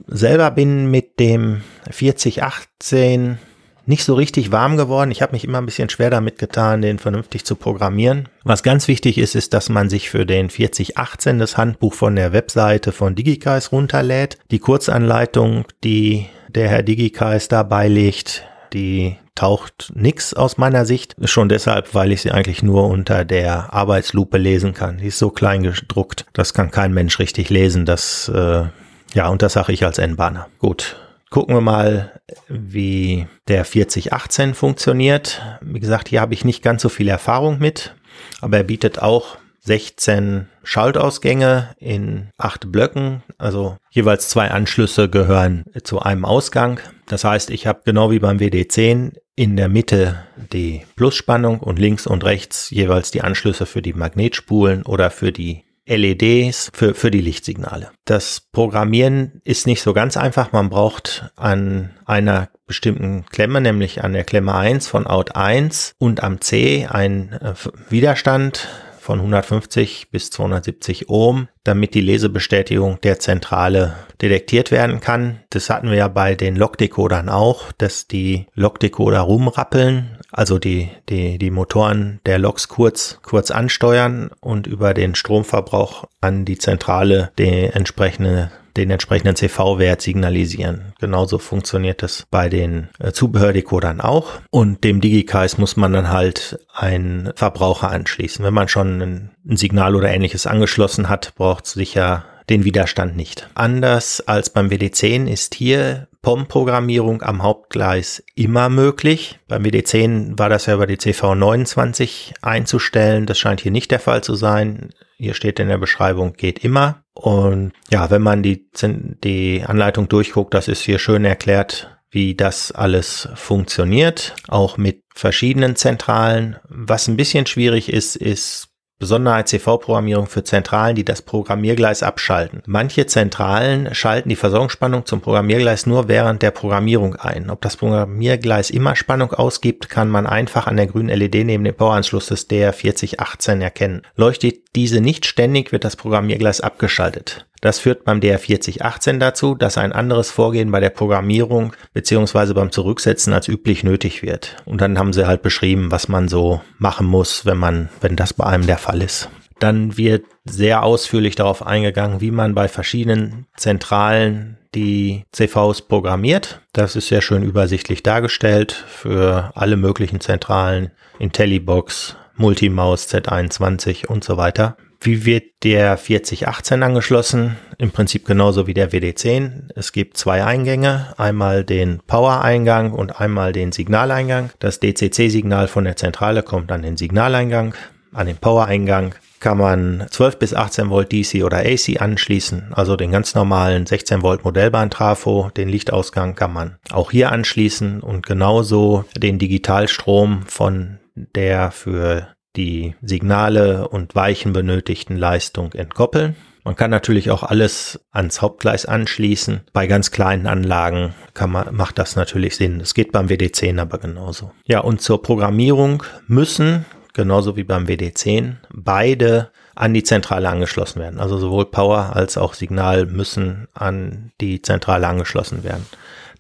[0.08, 3.38] selber bin mit dem 4018
[3.86, 5.12] nicht so richtig warm geworden.
[5.12, 8.30] Ich habe mich immer ein bisschen schwer damit getan, den vernünftig zu programmieren.
[8.44, 12.34] Was ganz wichtig ist, ist, dass man sich für den 4018 das Handbuch von der
[12.34, 14.38] Webseite von DigiKais runterlädt.
[14.52, 21.16] Die Kurzanleitung, die der Herr DigiKais da beilegt, die taucht nix aus meiner Sicht.
[21.24, 24.98] Schon deshalb, weil ich sie eigentlich nur unter der Arbeitslupe lesen kann.
[24.98, 27.86] Die ist so klein gedruckt, das kann kein Mensch richtig lesen.
[27.86, 28.66] Das, äh,
[29.14, 30.48] ja, und das sage ich als N-Bahner.
[30.60, 30.98] Gut,
[31.30, 35.42] Gucken wir mal, wie der 4018 funktioniert.
[35.62, 37.96] Wie gesagt, hier habe ich nicht ganz so viel Erfahrung mit,
[38.42, 43.22] aber er bietet auch 16 Schaltausgänge in acht Blöcken.
[43.38, 46.80] Also jeweils zwei Anschlüsse gehören zu einem Ausgang.
[47.08, 52.08] Das heißt, ich habe genau wie beim WD10 in der Mitte die Plusspannung und links
[52.08, 57.22] und rechts jeweils die Anschlüsse für die Magnetspulen oder für die LEDs für, für die
[57.22, 57.92] Lichtsignale.
[58.06, 60.52] Das Programmieren ist nicht so ganz einfach.
[60.52, 66.24] Man braucht an einer bestimmten Klemme, nämlich an der Klemme 1 von Out 1 und
[66.24, 67.54] am C einen äh,
[67.90, 68.68] Widerstand
[69.10, 75.40] von 150 bis 270 Ohm, damit die Lesebestätigung der Zentrale detektiert werden kann.
[75.50, 81.40] Das hatten wir ja bei den Logdecodern auch, dass die Logdecoder rumrappeln, also die, die,
[81.40, 87.64] die Motoren der Loks kurz, kurz ansteuern und über den Stromverbrauch an die Zentrale die
[87.64, 90.94] entsprechende den entsprechenden CV-Wert signalisieren.
[91.00, 94.40] Genauso funktioniert es bei den äh, Zubehördecodern auch.
[94.50, 98.44] Und dem DigiKais muss man dann halt einen Verbraucher anschließen.
[98.44, 103.16] Wenn man schon ein, ein Signal oder ähnliches angeschlossen hat, braucht es sicher den Widerstand
[103.16, 103.48] nicht.
[103.54, 109.40] Anders als beim WD10 ist hier POM-Programmierung am Hauptgleis immer möglich.
[109.48, 113.26] Beim WD10 war das ja über die CV29 einzustellen.
[113.26, 114.90] Das scheint hier nicht der Fall zu sein.
[115.18, 117.04] Hier steht in der Beschreibung, geht immer.
[117.20, 122.72] Und ja, wenn man die, die Anleitung durchguckt, das ist hier schön erklärt, wie das
[122.72, 126.56] alles funktioniert, auch mit verschiedenen Zentralen.
[126.70, 128.69] Was ein bisschen schwierig ist, ist
[129.00, 132.62] Besonderheit CV-Programmierung für Zentralen, die das Programmiergleis abschalten.
[132.66, 137.50] Manche Zentralen schalten die Versorgungsspannung zum Programmiergleis nur während der Programmierung ein.
[137.50, 141.76] Ob das Programmiergleis immer Spannung ausgibt, kann man einfach an der grünen LED neben dem
[141.76, 144.02] Poweranschluss des DR4018 erkennen.
[144.16, 147.49] Leuchtet diese nicht ständig, wird das Programmiergleis abgeschaltet.
[147.62, 153.34] Das führt beim DR4018 dazu, dass ein anderes Vorgehen bei der Programmierung beziehungsweise beim Zurücksetzen
[153.34, 154.58] als üblich nötig wird.
[154.66, 158.34] Und dann haben sie halt beschrieben, was man so machen muss, wenn man, wenn das
[158.34, 159.30] bei einem der Fall ist.
[159.60, 166.62] Dann wird sehr ausführlich darauf eingegangen, wie man bei verschiedenen Zentralen die CVs programmiert.
[166.74, 174.38] Das ist sehr schön übersichtlich dargestellt für alle möglichen Zentralen, IntelliBox, Multimaus, Z21 und so
[174.38, 174.78] weiter.
[175.02, 177.56] Wie wird der 4018 angeschlossen?
[177.78, 179.72] Im Prinzip genauso wie der WD10.
[179.76, 184.50] Es gibt zwei Eingänge, einmal den Power-Eingang und einmal den Signaleingang.
[184.60, 187.76] Das DCC-Signal von der Zentrale kommt an den Signaleingang.
[188.12, 193.12] An den Power-Eingang kann man 12 bis 18 Volt DC oder AC anschließen, also den
[193.12, 195.50] ganz normalen 16 Volt Modellbahn-Trafo.
[195.56, 202.96] Den Lichtausgang kann man auch hier anschließen und genauso den Digitalstrom von der für die
[203.02, 206.36] Signale und Weichen benötigten Leistung entkoppeln.
[206.64, 209.62] Man kann natürlich auch alles ans Hauptgleis anschließen.
[209.74, 211.14] Bei ganz kleinen Anlagen
[211.48, 212.82] man, macht das natürlich Sinn.
[212.82, 214.52] Es geht beim WD10 aber genauso.
[214.66, 221.20] Ja, und zur Programmierung müssen, genauso wie beim WD10, beide an die Zentrale angeschlossen werden.
[221.20, 225.86] Also sowohl Power als auch Signal müssen an die Zentrale angeschlossen werden.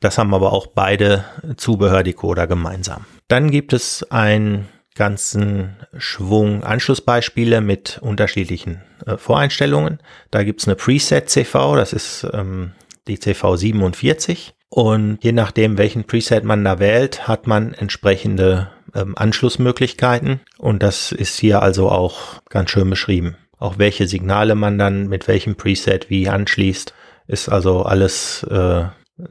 [0.01, 1.25] Das haben aber auch beide
[1.57, 3.05] Zubehördecoder gemeinsam.
[3.29, 4.67] Dann gibt es einen
[4.99, 9.99] ganzen Schwung Anschlussbeispiele mit unterschiedlichen äh, Voreinstellungen.
[10.29, 12.73] Da gibt's eine Preset CV, das ist ähm,
[13.07, 14.53] die CV 47.
[14.67, 20.41] Und je nachdem, welchen Preset man da wählt, hat man entsprechende ähm, Anschlussmöglichkeiten.
[20.57, 23.37] Und das ist hier also auch ganz schön beschrieben.
[23.57, 26.93] Auch welche Signale man dann mit welchem Preset wie anschließt,
[27.27, 28.83] ist also alles äh,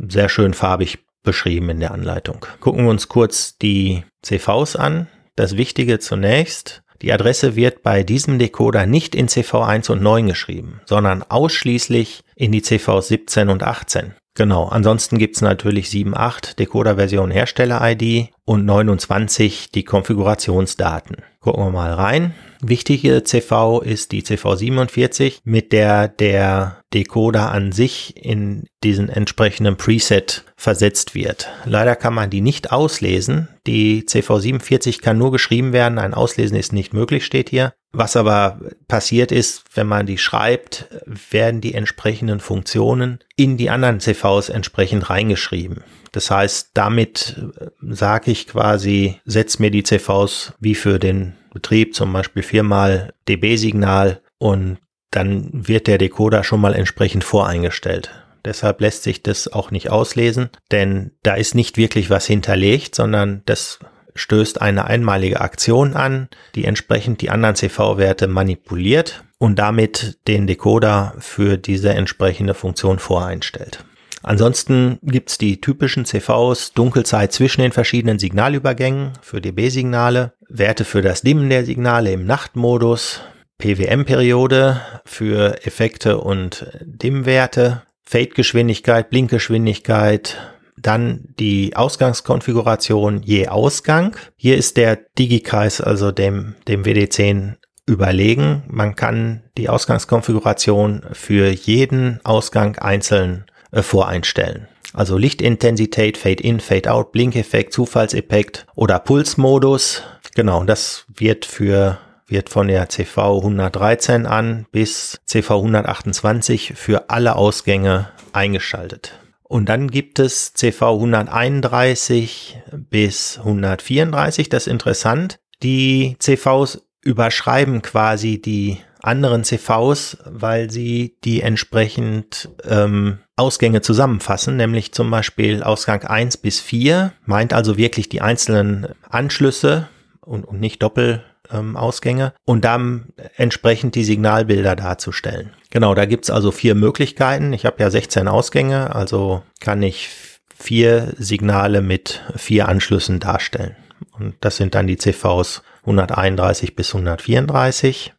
[0.09, 2.47] sehr schön farbig beschrieben in der Anleitung.
[2.61, 5.09] Gucken wir uns kurz die CVs an.
[5.39, 10.81] Das Wichtige zunächst, die Adresse wird bei diesem Decoder nicht in CV1 und 9 geschrieben,
[10.85, 14.17] sondern ausschließlich in die CVs 17 und 18.
[14.39, 21.17] Genau, ansonsten gibt's natürlich 7.8 Decoder-Version Hersteller-ID und 29 die Konfigurationsdaten.
[21.41, 22.35] Gucken wir mal rein.
[22.61, 30.45] Wichtige CV ist die CV47, mit der der Decoder an sich in diesen entsprechenden Preset
[30.57, 31.49] versetzt wird.
[31.65, 33.49] Leider kann man die nicht auslesen.
[33.67, 37.73] Die CV47 kann nur geschrieben werden, ein Auslesen ist nicht möglich, steht hier.
[37.93, 40.89] Was aber passiert ist, wenn man die schreibt,
[41.31, 45.83] werden die entsprechenden Funktionen in die anderen CVs entsprechend reingeschrieben.
[46.13, 51.95] Das heißt, damit äh, sage ich quasi, setz mir die CVs wie für den Betrieb
[51.95, 54.79] zum Beispiel viermal dB-Signal und
[55.11, 58.11] dann wird der Decoder schon mal entsprechend voreingestellt.
[58.45, 63.43] Deshalb lässt sich das auch nicht auslesen, denn da ist nicht wirklich was hinterlegt, sondern
[63.47, 63.79] das
[64.15, 71.15] stößt eine einmalige Aktion an, die entsprechend die anderen CV-Werte manipuliert und damit den Decoder
[71.19, 73.85] für diese entsprechende Funktion voreinstellt.
[74.23, 81.23] Ansonsten gibt's die typischen CVs, Dunkelzeit zwischen den verschiedenen Signalübergängen für dB-Signale, Werte für das
[81.23, 83.21] Dimmen der Signale im Nachtmodus,
[83.59, 90.37] PWM-Periode für Effekte und Dimmwerte, Fade-Geschwindigkeit, Blinkgeschwindigkeit,
[90.83, 94.17] dann die Ausgangskonfiguration je Ausgang.
[94.37, 97.55] Hier ist der Digikreis, also dem, dem WD10
[97.87, 98.63] überlegen.
[98.69, 104.69] Man kann die Ausgangskonfiguration für jeden Ausgang einzeln äh, voreinstellen.
[104.93, 110.03] Also Lichtintensität, Fade-in, Fade-out, Blinkeffekt, Zufallseffekt oder Pulsmodus.
[110.35, 117.37] Genau, das wird für wird von der CV 113 an bis CV 128 für alle
[117.37, 119.19] Ausgänge eingeschaltet.
[119.49, 125.41] Und dann gibt es CV 131 bis 134, das ist interessant.
[125.63, 134.93] Die CVs überschreiben quasi die anderen CVs, weil sie die entsprechend ähm, Ausgänge zusammenfassen, nämlich
[134.93, 139.89] zum Beispiel Ausgang 1 bis 4, meint also wirklich die einzelnen Anschlüsse
[140.21, 143.07] und, und nicht Doppel, ähm, Ausgänge und dann
[143.37, 145.53] entsprechend die Signalbilder darzustellen.
[145.71, 147.53] Genau, da gibt's also vier Möglichkeiten.
[147.53, 150.11] Ich habe ja 16 Ausgänge, also kann ich
[150.55, 153.77] vier Signale mit vier Anschlüssen darstellen.
[154.13, 158.13] Und das sind dann die CVs 131 bis 134.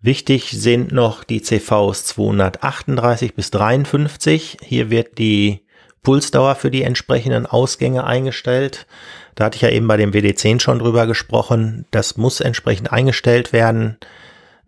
[0.00, 4.58] Wichtig sind noch die CVs 238 bis 53.
[4.62, 5.66] Hier wird die
[6.02, 8.86] Pulsdauer für die entsprechenden Ausgänge eingestellt.
[9.34, 11.86] Da hatte ich ja eben bei dem WD10 schon drüber gesprochen.
[11.90, 13.96] Das muss entsprechend eingestellt werden,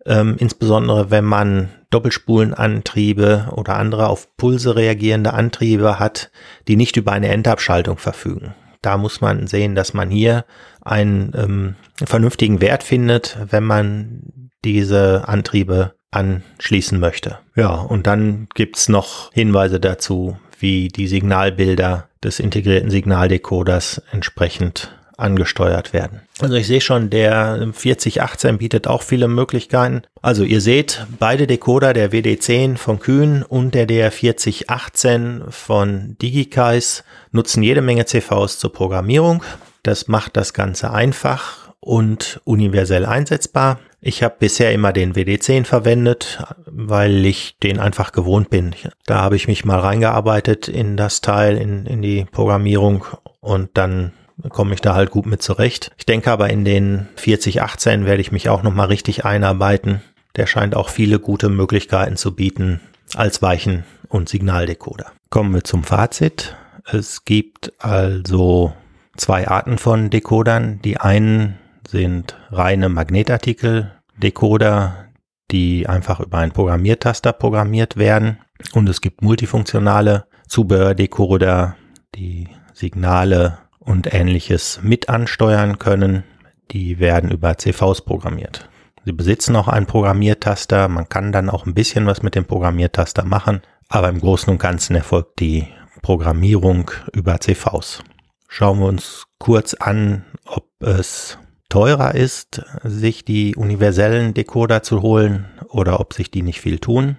[0.05, 6.31] ähm, insbesondere wenn man Doppelspulenantriebe oder andere auf Pulse reagierende Antriebe hat,
[6.67, 8.53] die nicht über eine Endabschaltung verfügen.
[8.81, 10.45] Da muss man sehen, dass man hier
[10.81, 11.75] einen ähm,
[12.05, 17.39] vernünftigen Wert findet, wenn man diese Antriebe anschließen möchte.
[17.55, 25.93] Ja, und dann gibt's noch Hinweise dazu, wie die Signalbilder des integrierten Signaldecoders entsprechend angesteuert
[25.93, 26.21] werden.
[26.39, 30.03] Also ich sehe schon, der 4018 bietet auch viele Möglichkeiten.
[30.21, 37.63] Also ihr seht, beide Decoder, der WD10 von Kühn und der DR4018 von Digikais, nutzen
[37.63, 39.43] jede Menge CVs zur Programmierung.
[39.81, 43.79] Das macht das Ganze einfach und universell einsetzbar.
[44.01, 48.75] Ich habe bisher immer den WD10 verwendet, weil ich den einfach gewohnt bin.
[49.05, 53.05] Da habe ich mich mal reingearbeitet in das Teil, in, in die Programmierung
[53.39, 54.11] und dann
[54.49, 55.91] komme ich da halt gut mit zurecht.
[55.97, 60.01] Ich denke aber in den 4018 werde ich mich auch nochmal richtig einarbeiten.
[60.35, 62.81] Der scheint auch viele gute Möglichkeiten zu bieten
[63.15, 65.07] als Weichen- und Signaldecoder.
[65.29, 66.55] Kommen wir zum Fazit.
[66.85, 68.73] Es gibt also
[69.15, 70.81] zwei Arten von Decodern.
[70.83, 71.57] Die einen
[71.87, 75.05] sind reine Magnetartikel-Decoder,
[75.51, 78.39] die einfach über einen Programmiertaster programmiert werden.
[78.73, 81.75] Und es gibt multifunktionale Zubehördecoder,
[82.15, 86.23] die Signale und ähnliches mit ansteuern können.
[86.71, 88.69] Die werden über CVs programmiert.
[89.05, 90.89] Sie besitzen auch einen Programmiertaster.
[90.89, 93.61] Man kann dann auch ein bisschen was mit dem Programmiertaster machen.
[93.87, 95.69] Aber im Großen und Ganzen erfolgt die
[96.01, 98.03] Programmierung über CVs.
[98.49, 101.37] Schauen wir uns kurz an, ob es
[101.69, 107.17] teurer ist, sich die universellen Decoder zu holen oder ob sich die nicht viel tun.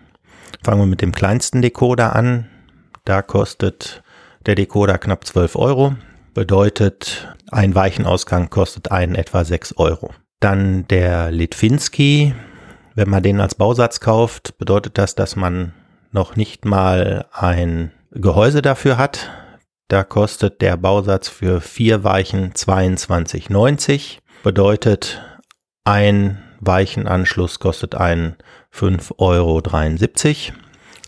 [0.62, 2.48] Fangen wir mit dem kleinsten Decoder an.
[3.04, 4.02] Da kostet
[4.46, 5.94] der Decoder knapp 12 Euro.
[6.34, 10.12] Bedeutet, ein Weichenausgang kostet einen etwa 6 Euro.
[10.40, 12.34] Dann der Litwinski.
[12.94, 15.72] Wenn man den als Bausatz kauft, bedeutet das, dass man
[16.10, 19.30] noch nicht mal ein Gehäuse dafür hat.
[19.88, 24.18] Da kostet der Bausatz für vier Weichen 22,90.
[24.42, 25.20] Bedeutet,
[25.84, 28.36] ein Weichenanschluss kostet einen
[28.72, 29.62] 5,73 Euro.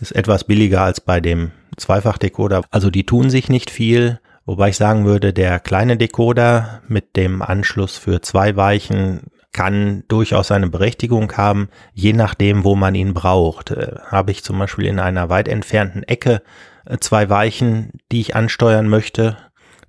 [0.00, 2.62] Ist etwas billiger als bei dem Zweifachdecoder.
[2.70, 4.20] Also die tun sich nicht viel.
[4.46, 10.48] Wobei ich sagen würde, der kleine Decoder mit dem Anschluss für zwei Weichen kann durchaus
[10.48, 13.72] seine Berechtigung haben, je nachdem, wo man ihn braucht.
[13.72, 16.42] Äh, habe ich zum Beispiel in einer weit entfernten Ecke
[16.84, 19.36] äh, zwei Weichen, die ich ansteuern möchte,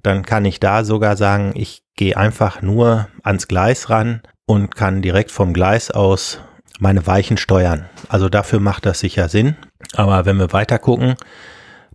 [0.03, 5.03] dann kann ich da sogar sagen, ich gehe einfach nur ans Gleis ran und kann
[5.03, 6.39] direkt vom Gleis aus
[6.79, 7.85] meine Weichen steuern.
[8.09, 9.55] Also dafür macht das sicher Sinn.
[9.93, 11.13] Aber wenn wir weiter gucken,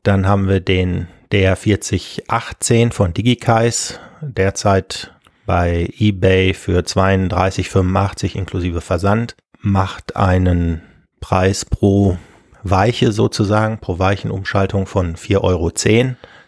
[0.04, 5.12] dann haben wir den DR4018 von Digikais, derzeit
[5.44, 10.82] bei eBay für 32,85 inklusive Versand, macht einen
[11.18, 12.16] Preis pro
[12.62, 15.72] Weiche sozusagen, pro Weichenumschaltung von 4,10 Euro.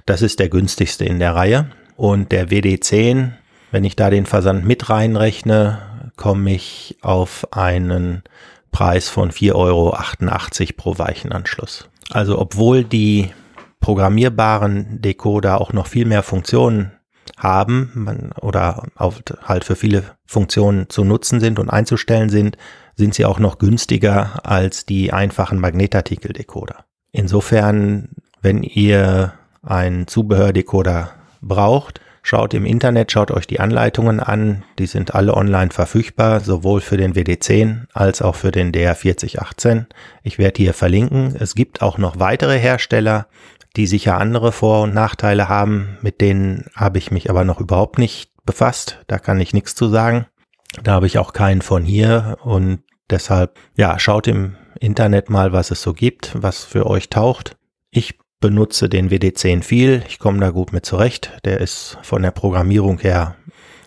[0.06, 1.70] Das ist der günstigste in der Reihe.
[1.96, 3.32] Und der WD10,
[3.70, 5.78] wenn ich da den Versand mit reinrechne,
[6.16, 8.22] komme ich auf einen
[8.70, 9.96] Preis von 4,88 Euro
[10.76, 11.88] pro Weichenanschluss.
[12.10, 13.30] Also obwohl die
[13.80, 16.92] programmierbaren Decoder auch noch viel mehr Funktionen
[17.36, 22.56] haben man, oder auf, halt für viele Funktionen zu nutzen sind und einzustellen sind,
[22.96, 26.84] sind sie auch noch günstiger als die einfachen Magnetartikel-Decoder.
[27.12, 28.10] Insofern,
[28.42, 31.10] wenn ihr einen Zubehördecoder
[31.40, 34.64] braucht, schaut im Internet, schaut euch die Anleitungen an.
[34.78, 39.86] Die sind alle online verfügbar, sowohl für den WD10 als auch für den DR4018.
[40.22, 41.36] Ich werde hier verlinken.
[41.38, 43.26] Es gibt auch noch weitere Hersteller,
[43.76, 45.98] die sicher andere Vor- und Nachteile haben.
[46.02, 48.98] Mit denen habe ich mich aber noch überhaupt nicht befasst.
[49.06, 50.26] Da kann ich nichts zu sagen.
[50.82, 55.70] Da habe ich auch keinen von hier und deshalb, ja, schaut im Internet mal, was
[55.70, 57.56] es so gibt, was für euch taucht.
[57.90, 60.02] Ich benutze den WD10 viel.
[60.08, 61.32] Ich komme da gut mit zurecht.
[61.44, 63.36] Der ist von der Programmierung her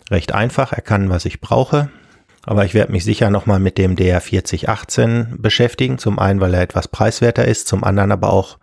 [0.10, 0.74] recht einfach.
[0.74, 1.90] Er kann, was ich brauche.
[2.44, 5.98] Aber ich werde mich sicher nochmal mit dem DR4018 beschäftigen.
[5.98, 7.68] Zum einen, weil er etwas preiswerter ist.
[7.68, 8.58] Zum anderen aber auch,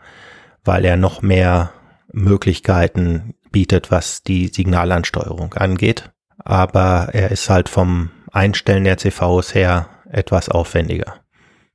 [0.64, 1.72] weil er noch mehr
[2.12, 6.11] Möglichkeiten bietet, was die Signalansteuerung angeht.
[6.39, 11.14] Aber er ist halt vom Einstellen der CVs her etwas aufwendiger.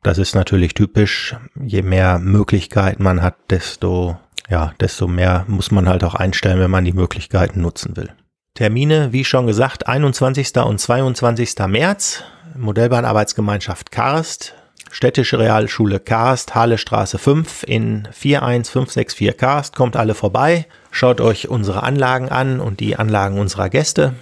[0.04, 1.36] Das ist natürlich typisch.
[1.60, 4.18] Je mehr Möglichkeiten man hat, desto,
[4.50, 8.10] ja, desto mehr muss man halt auch einstellen, wenn man die Möglichkeiten nutzen will.
[8.54, 10.58] Termine, wie schon gesagt, 21.
[10.58, 11.56] und 22.
[11.68, 12.24] März.
[12.56, 14.54] Modellbahnarbeitsgemeinschaft Karst.
[14.92, 19.76] Städtische Realschule Karst, Halestraße 5 in 41564 Karst.
[19.76, 20.68] Kommt alle vorbei.
[20.92, 24.14] Schaut euch unsere Anlagen an und die Anlagen unserer Gäste.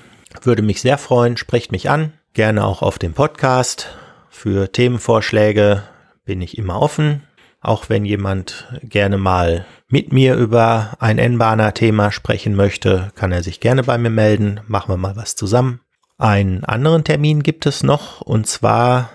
[0.43, 1.35] Würde mich sehr freuen.
[1.35, 2.13] Sprecht mich an.
[2.33, 3.89] Gerne auch auf dem Podcast.
[4.33, 5.83] Für Themenvorschläge
[6.25, 7.23] bin ich immer offen.
[7.59, 13.59] Auch wenn jemand gerne mal mit mir über ein N-Bahner-Thema sprechen möchte, kann er sich
[13.59, 14.61] gerne bei mir melden.
[14.67, 15.81] Machen wir mal was zusammen.
[16.17, 19.11] Einen anderen Termin gibt es noch und zwar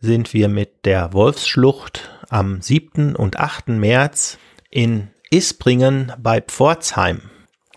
[0.00, 3.14] sind wir mit der Wolfsschlucht am 7.
[3.14, 3.68] und 8.
[3.68, 4.38] März
[4.70, 7.20] in Isbringen bei Pforzheim.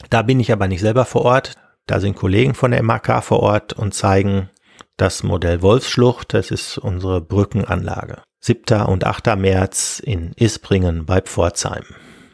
[0.10, 1.54] Da bin ich aber nicht selber vor Ort.
[1.86, 4.50] Da sind Kollegen von der MAK vor Ort und zeigen
[4.98, 8.24] das Modell Wolfsschlucht, das ist unsere Brückenanlage.
[8.40, 8.82] 7.
[8.82, 9.38] und 8.
[9.38, 11.86] März in Isbringen bei Pforzheim.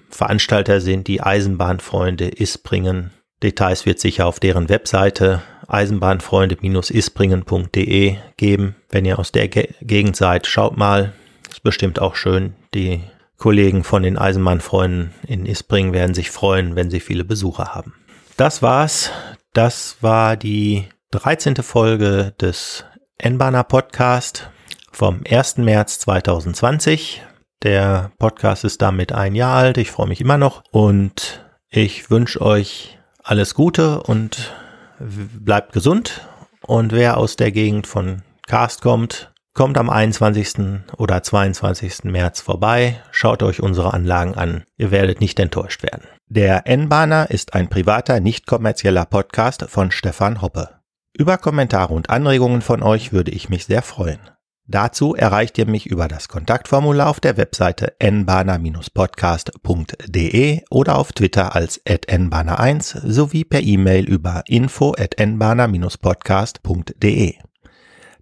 [0.09, 3.11] Veranstalter sind die Eisenbahnfreunde Isbringen.
[3.41, 8.75] Details wird sicher auf deren Webseite eisenbahnfreunde-isbringen.de geben.
[8.89, 11.13] Wenn ihr aus der Gegend seid, schaut mal.
[11.49, 12.53] Ist bestimmt auch schön.
[12.73, 13.01] Die
[13.37, 17.93] Kollegen von den Eisenbahnfreunden in Isbringen werden sich freuen, wenn sie viele Besucher haben.
[18.37, 19.11] Das war's.
[19.53, 21.57] Das war die 13.
[21.57, 22.85] Folge des
[23.19, 24.49] N-Banner Podcast
[24.91, 25.57] vom 1.
[25.57, 27.21] März 2020.
[27.61, 29.77] Der Podcast ist damit ein Jahr alt.
[29.77, 34.55] Ich freue mich immer noch und ich wünsche euch alles Gute und
[34.99, 36.27] bleibt gesund.
[36.65, 40.81] Und wer aus der Gegend von Cast kommt, kommt am 21.
[40.97, 42.05] oder 22.
[42.05, 44.63] März vorbei, schaut euch unsere Anlagen an.
[44.77, 46.07] Ihr werdet nicht enttäuscht werden.
[46.27, 50.82] Der N-Bahner ist ein privater, nicht kommerzieller Podcast von Stefan Hoppe.
[51.15, 54.19] Über Kommentare und Anregungen von euch würde ich mich sehr freuen.
[54.65, 61.85] Dazu erreicht ihr mich über das Kontaktformular auf der Webseite nbana-podcast.de oder auf Twitter als
[61.85, 67.35] nbana1 sowie per E-Mail über info at nbana-podcast.de.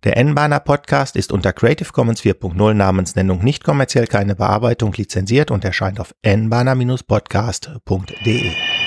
[0.04, 5.64] Der N-Bahner Podcast ist unter Creative Commons 4.0 Namensnennung nicht kommerziell keine Bearbeitung lizenziert und
[5.64, 8.81] erscheint auf nbana-podcast.de.